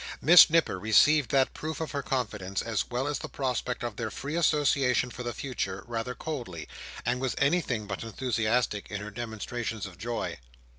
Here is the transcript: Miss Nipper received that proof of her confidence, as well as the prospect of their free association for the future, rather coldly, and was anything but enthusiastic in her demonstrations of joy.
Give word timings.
Miss 0.19 0.49
Nipper 0.49 0.79
received 0.79 1.29
that 1.29 1.53
proof 1.53 1.79
of 1.79 1.91
her 1.91 2.01
confidence, 2.01 2.63
as 2.63 2.89
well 2.89 3.05
as 3.05 3.19
the 3.19 3.29
prospect 3.29 3.83
of 3.83 3.97
their 3.97 4.09
free 4.09 4.35
association 4.35 5.11
for 5.11 5.21
the 5.21 5.31
future, 5.31 5.83
rather 5.85 6.15
coldly, 6.15 6.67
and 7.05 7.21
was 7.21 7.35
anything 7.37 7.85
but 7.85 8.01
enthusiastic 8.01 8.89
in 8.89 8.99
her 8.99 9.11
demonstrations 9.11 9.85
of 9.85 9.99
joy. 9.99 10.39